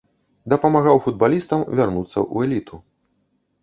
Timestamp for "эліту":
2.53-2.85